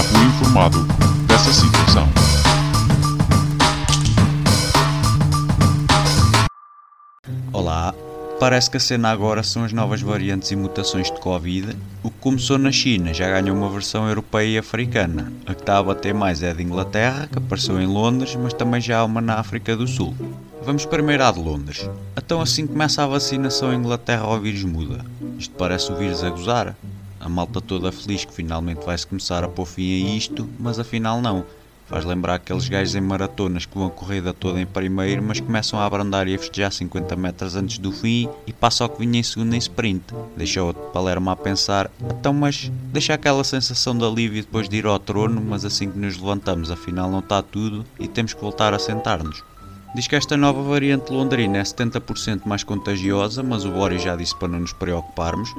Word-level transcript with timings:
Fui 0.00 0.24
informado 0.24 0.78
dessa 1.26 1.52
situação. 1.52 2.08
Olá, 7.52 7.94
parece 8.40 8.70
que 8.70 8.78
a 8.78 8.80
cena 8.80 9.10
agora 9.10 9.42
são 9.42 9.64
as 9.64 9.72
novas 9.74 10.00
variantes 10.00 10.50
e 10.50 10.56
mutações 10.56 11.10
de 11.10 11.20
Covid. 11.20 11.76
O 12.02 12.10
que 12.10 12.18
começou 12.20 12.56
na 12.56 12.72
China 12.72 13.12
já 13.12 13.28
ganhou 13.28 13.54
uma 13.54 13.68
versão 13.68 14.08
europeia 14.08 14.54
e 14.54 14.58
africana. 14.58 15.30
A 15.44 15.52
que 15.52 15.60
está 15.60 15.76
a 15.76 15.82
bater 15.82 16.14
mais 16.14 16.42
é 16.42 16.50
a 16.50 16.54
de 16.54 16.62
Inglaterra, 16.62 17.28
que 17.30 17.36
apareceu 17.36 17.78
em 17.78 17.86
Londres, 17.86 18.34
mas 18.34 18.54
também 18.54 18.80
já 18.80 19.00
há 19.00 19.04
uma 19.04 19.20
na 19.20 19.34
África 19.34 19.76
do 19.76 19.86
Sul. 19.86 20.14
Vamos 20.64 20.86
primeiro 20.86 21.22
à 21.22 21.30
de 21.30 21.38
Londres. 21.38 21.88
Então 22.16 22.40
assim 22.40 22.66
começa 22.66 23.04
a 23.04 23.06
vacinação 23.06 23.70
em 23.74 23.76
Inglaterra 23.76 24.22
ao 24.22 24.40
vírus 24.40 24.64
muda. 24.64 25.04
Isto 25.38 25.54
parece 25.54 25.92
o 25.92 25.96
vírus 25.96 26.24
a 26.24 26.30
gozar. 26.30 26.74
A 27.22 27.28
malta 27.28 27.60
toda 27.60 27.92
feliz 27.92 28.24
que 28.24 28.34
finalmente 28.34 28.84
vai-se 28.84 29.06
começar 29.06 29.44
a 29.44 29.48
pôr 29.48 29.64
fim 29.64 30.04
a 30.04 30.16
isto, 30.16 30.48
mas 30.58 30.80
afinal 30.80 31.22
não. 31.22 31.44
Faz 31.86 32.04
lembrar 32.04 32.34
aqueles 32.34 32.68
gajos 32.68 32.96
em 32.96 33.00
maratonas 33.00 33.64
que 33.64 33.78
vão 33.78 33.86
a 33.86 33.90
corrida 33.90 34.32
toda 34.32 34.60
em 34.60 34.66
primeiro, 34.66 35.22
mas 35.22 35.38
começam 35.38 35.78
a 35.78 35.84
abrandar 35.84 36.26
e 36.26 36.34
a 36.34 36.38
festejar 36.38 36.72
50 36.72 37.14
metros 37.14 37.54
antes 37.54 37.78
do 37.78 37.92
fim 37.92 38.28
e 38.44 38.52
passa 38.52 38.82
ao 38.82 38.90
que 38.90 38.98
vinha 38.98 39.20
em 39.20 39.22
segundo 39.22 39.54
em 39.54 39.58
sprint. 39.58 40.02
Deixa 40.36 40.64
o 40.64 40.74
Palermo 40.74 41.30
a 41.30 41.36
pensar, 41.36 41.90
então 42.00 42.32
mas 42.32 42.72
deixa 42.92 43.14
aquela 43.14 43.44
sensação 43.44 43.96
de 43.96 44.04
alívio 44.04 44.42
depois 44.42 44.68
de 44.68 44.78
ir 44.78 44.86
ao 44.86 44.98
trono, 44.98 45.40
mas 45.40 45.64
assim 45.64 45.90
que 45.90 45.98
nos 45.98 46.16
levantamos 46.16 46.70
afinal 46.72 47.08
não 47.08 47.20
está 47.20 47.40
tudo 47.40 47.84
e 48.00 48.08
temos 48.08 48.32
que 48.34 48.40
voltar 48.40 48.74
a 48.74 48.78
sentar-nos. 48.78 49.44
Diz 49.94 50.06
que 50.06 50.16
esta 50.16 50.38
nova 50.38 50.62
variante 50.62 51.12
londrina 51.12 51.58
é 51.58 51.62
70% 51.62 52.46
mais 52.46 52.64
contagiosa, 52.64 53.42
mas 53.42 53.66
o 53.66 53.70
Boris 53.70 54.02
já 54.02 54.16
disse 54.16 54.34
para 54.34 54.48
não 54.48 54.60
nos 54.60 54.72
preocuparmos. 54.72 55.54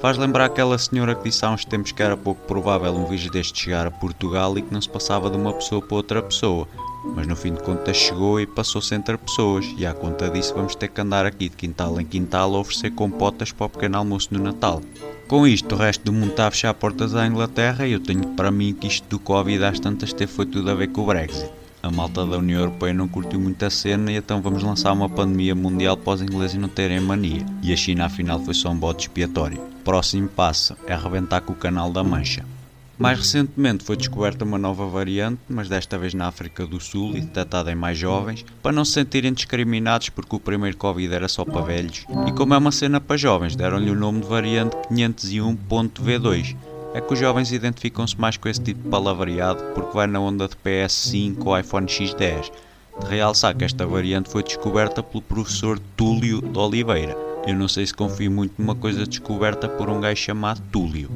Faz 0.00 0.18
lembrar 0.18 0.46
aquela 0.46 0.76
senhora 0.76 1.14
que 1.14 1.22
disse 1.22 1.44
há 1.44 1.50
uns 1.52 1.64
tempos 1.64 1.92
que 1.92 2.02
era 2.02 2.16
pouco 2.16 2.44
provável 2.48 2.92
um 2.92 3.06
vírus 3.06 3.30
deste 3.30 3.62
chegar 3.62 3.86
a 3.86 3.90
Portugal 3.92 4.58
e 4.58 4.62
que 4.62 4.74
não 4.74 4.80
se 4.80 4.88
passava 4.88 5.30
de 5.30 5.36
uma 5.36 5.52
pessoa 5.52 5.80
para 5.80 5.96
outra 5.96 6.20
pessoa. 6.20 6.66
Mas 7.14 7.28
no 7.28 7.36
fim 7.36 7.54
de 7.54 7.62
contas 7.62 7.96
chegou 7.96 8.40
e 8.40 8.46
passou-se 8.46 8.92
entre 8.92 9.16
pessoas, 9.16 9.64
e 9.78 9.86
à 9.86 9.94
conta 9.94 10.28
disso 10.28 10.52
vamos 10.52 10.74
ter 10.74 10.88
que 10.88 11.00
andar 11.00 11.24
aqui 11.24 11.48
de 11.48 11.54
quintal 11.54 12.00
em 12.00 12.04
quintal 12.04 12.56
a 12.56 12.58
oferecer 12.58 12.90
compotas 12.90 13.52
para 13.52 13.66
o 13.66 13.70
pequeno 13.70 13.98
almoço 13.98 14.30
no 14.32 14.42
Natal. 14.42 14.82
Com 15.28 15.46
isto, 15.46 15.76
o 15.76 15.78
resto 15.78 16.04
do 16.04 16.12
mundo 16.12 16.30
está 16.30 16.48
a 16.48 16.50
fechar 16.50 16.74
portas 16.74 17.14
à 17.14 17.24
Inglaterra 17.24 17.86
e 17.86 17.92
eu 17.92 18.00
tenho 18.00 18.26
para 18.30 18.50
mim 18.50 18.74
que 18.74 18.88
isto 18.88 19.08
do 19.08 19.20
Covid 19.20 19.62
às 19.62 19.78
tantas 19.78 20.12
teve 20.12 20.32
foi 20.32 20.46
tudo 20.46 20.72
a 20.72 20.74
ver 20.74 20.88
com 20.88 21.02
o 21.02 21.06
Brexit 21.06 21.65
a 21.86 21.90
malta 21.90 22.26
da 22.26 22.38
União 22.38 22.60
Europeia 22.60 22.92
não 22.92 23.06
curtiu 23.06 23.38
muito 23.38 23.64
a 23.64 23.70
cena 23.70 24.10
e 24.10 24.16
então 24.16 24.42
vamos 24.42 24.62
lançar 24.62 24.92
uma 24.92 25.08
pandemia 25.08 25.54
mundial 25.54 25.96
para 25.96 26.14
os 26.14 26.22
ingleses 26.22 26.56
não 26.56 26.68
terem 26.68 27.00
mania. 27.00 27.46
E 27.62 27.72
a 27.72 27.76
China 27.76 28.06
afinal 28.06 28.40
foi 28.40 28.54
só 28.54 28.70
um 28.70 28.76
bote 28.76 29.06
expiatório. 29.06 29.60
Próximo 29.84 30.28
passo 30.28 30.76
é 30.86 30.92
arrebentar 30.92 31.40
com 31.42 31.52
o 31.52 31.56
canal 31.56 31.92
da 31.92 32.02
Mancha. 32.02 32.44
Mais 32.98 33.18
recentemente 33.18 33.84
foi 33.84 33.96
descoberta 33.96 34.44
uma 34.44 34.58
nova 34.58 34.86
variante, 34.86 35.40
mas 35.48 35.68
desta 35.68 35.98
vez 35.98 36.14
na 36.14 36.26
África 36.26 36.66
do 36.66 36.80
Sul 36.80 37.16
e 37.16 37.20
detectada 37.20 37.70
em 37.70 37.74
mais 37.74 37.96
jovens, 37.96 38.44
para 38.62 38.72
não 38.72 38.84
se 38.84 38.92
sentirem 38.92 39.32
discriminados 39.32 40.08
porque 40.08 40.34
o 40.34 40.40
primeiro 40.40 40.76
Covid 40.76 41.14
era 41.14 41.28
só 41.28 41.44
para 41.44 41.60
velhos. 41.60 42.04
E 42.26 42.32
como 42.32 42.54
é 42.54 42.58
uma 42.58 42.72
cena 42.72 43.00
para 43.00 43.16
jovens, 43.16 43.54
deram-lhe 43.54 43.90
o 43.90 43.94
nome 43.94 44.22
de 44.22 44.26
variante 44.26 44.76
501.V2 44.90 46.56
é 46.96 47.00
que 47.02 47.12
os 47.12 47.18
jovens 47.18 47.52
identificam-se 47.52 48.18
mais 48.18 48.38
com 48.38 48.48
esse 48.48 48.62
tipo 48.62 48.82
de 48.82 48.88
palavreado 48.88 49.62
porque 49.74 49.92
vai 49.92 50.06
na 50.06 50.18
onda 50.18 50.48
de 50.48 50.56
PS5 50.56 51.44
ou 51.44 51.58
iPhone 51.58 51.86
X10. 51.86 52.50
De 53.02 53.06
realçar 53.06 53.54
que 53.54 53.66
esta 53.66 53.86
variante 53.86 54.30
foi 54.30 54.42
descoberta 54.42 55.02
pelo 55.02 55.20
professor 55.20 55.78
Túlio 55.94 56.40
de 56.40 56.58
Oliveira. 56.58 57.14
Eu 57.46 57.54
não 57.54 57.68
sei 57.68 57.86
se 57.86 57.92
confio 57.92 58.30
muito 58.30 58.54
numa 58.56 58.74
coisa 58.74 59.06
descoberta 59.06 59.68
por 59.68 59.90
um 59.90 60.00
gajo 60.00 60.22
chamado 60.22 60.62
Túlio. 60.72 61.10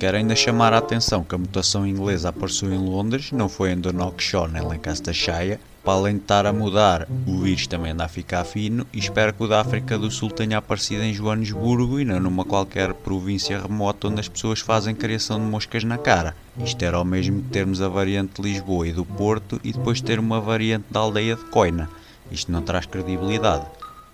Quero 0.00 0.16
ainda 0.16 0.34
chamar 0.34 0.72
a 0.72 0.78
atenção 0.78 1.22
que 1.22 1.36
a 1.36 1.38
mutação 1.38 1.86
inglesa 1.86 2.30
apareceu 2.30 2.74
em 2.74 2.78
Londres, 2.78 3.30
não 3.30 3.48
foi 3.48 3.70
em 3.70 3.78
Donoghshire 3.78 4.50
nem 4.50 4.62
Lancashire, 4.62 5.60
para 5.82 5.94
além 5.94 6.16
de 6.16 6.22
estar 6.22 6.44
a 6.44 6.52
mudar, 6.52 7.08
o 7.26 7.38
vírus 7.38 7.66
também 7.66 7.92
anda 7.92 8.04
a 8.04 8.08
ficar 8.08 8.44
fino 8.44 8.86
e 8.92 8.98
espero 8.98 9.32
que 9.32 9.42
o 9.42 9.48
da 9.48 9.60
África 9.60 9.98
do 9.98 10.10
Sul 10.10 10.30
tenha 10.30 10.58
aparecido 10.58 11.02
em 11.02 11.14
Joanesburgo 11.14 11.98
e 11.98 12.04
não 12.04 12.20
numa 12.20 12.44
qualquer 12.44 12.92
província 12.92 13.60
remota 13.60 14.08
onde 14.08 14.20
as 14.20 14.28
pessoas 14.28 14.60
fazem 14.60 14.94
criação 14.94 15.38
de 15.38 15.46
moscas 15.46 15.82
na 15.82 15.96
cara. 15.96 16.36
Isto 16.58 16.84
era 16.84 17.00
o 17.00 17.04
mesmo 17.04 17.42
que 17.42 17.48
termos 17.48 17.80
a 17.80 17.88
variante 17.88 18.42
de 18.42 18.48
Lisboa 18.48 18.86
e 18.86 18.92
do 18.92 19.04
Porto 19.04 19.58
e 19.64 19.72
depois 19.72 20.00
ter 20.00 20.18
uma 20.18 20.40
variante 20.40 20.84
da 20.90 21.00
aldeia 21.00 21.36
de 21.36 21.44
Coina. 21.44 21.88
Isto 22.30 22.52
não 22.52 22.60
traz 22.60 22.84
credibilidade. 22.84 23.64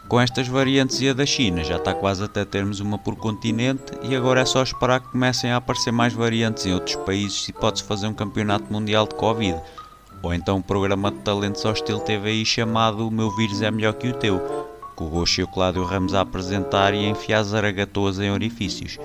Com 0.08 0.20
estas 0.20 0.46
variantes 0.46 1.00
e 1.00 1.08
a 1.08 1.12
da 1.12 1.26
China 1.26 1.64
já 1.64 1.78
está 1.78 1.92
quase 1.92 2.22
até 2.22 2.44
termos 2.44 2.78
uma 2.78 2.96
por 2.96 3.16
continente 3.16 3.92
e 4.04 4.14
agora 4.14 4.42
é 4.42 4.44
só 4.44 4.62
esperar 4.62 5.00
que 5.00 5.08
comecem 5.08 5.50
a 5.50 5.56
aparecer 5.56 5.91
mais 5.91 6.12
variantes 6.12 6.64
em 6.64 6.72
outros 6.72 6.94
países 6.94 7.48
e 7.48 7.52
pode-se 7.52 7.82
fazer 7.82 8.06
um 8.06 8.14
campeonato 8.14 8.72
mundial 8.72 9.08
de 9.08 9.16
Covid 9.16 9.60
ou 10.22 10.34
então 10.34 10.59
um 10.59 10.62
programa 10.62 11.10
de 11.10 11.19
talentos 11.19 11.65
ao 11.65 11.72
estilo 11.72 12.00
TVI 12.00 12.44
chamado 12.44 13.06
O 13.06 13.10
Meu 13.10 13.31
Vírus 13.37 13.62
é 13.62 13.71
Melhor 13.71 13.94
Que 13.94 14.09
o 14.09 14.12
Teu, 14.12 14.41
com 14.94 15.04
o 15.04 15.09
Roxo 15.09 15.41
e 15.41 15.44
o 15.44 15.49
Cláudio 15.49 15.84
Ramos 15.84 16.15
a 16.15 16.22
apresentar 16.22 16.94
e 16.94 17.06
enfiar 17.06 17.43
zaragatoas 17.43 18.19
em 18.19 18.31
orifícios. 18.31 18.99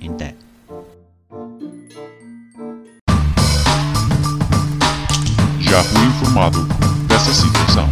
Então. 0.00 0.32
Já 5.60 5.82
fui 5.84 6.04
informado 6.04 6.62
dessa 7.08 7.32
situação. 7.32 7.88